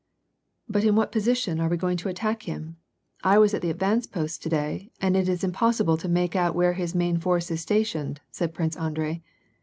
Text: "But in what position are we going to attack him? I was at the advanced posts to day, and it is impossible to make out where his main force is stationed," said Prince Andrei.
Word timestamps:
"But 0.67 0.83
in 0.83 0.95
what 0.95 1.11
position 1.11 1.59
are 1.59 1.69
we 1.69 1.77
going 1.77 1.95
to 1.97 2.09
attack 2.09 2.41
him? 2.49 2.77
I 3.23 3.37
was 3.37 3.53
at 3.53 3.61
the 3.61 3.69
advanced 3.69 4.11
posts 4.11 4.39
to 4.39 4.49
day, 4.49 4.89
and 4.99 5.15
it 5.15 5.29
is 5.29 5.43
impossible 5.43 5.95
to 5.97 6.09
make 6.09 6.35
out 6.35 6.55
where 6.55 6.73
his 6.73 6.95
main 6.95 7.19
force 7.19 7.51
is 7.51 7.61
stationed," 7.61 8.19
said 8.31 8.51
Prince 8.51 8.75
Andrei. 8.75 9.21